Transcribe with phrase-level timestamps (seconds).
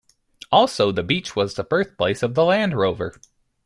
[0.51, 3.13] Also the beach was the birthplace of the Land Rover.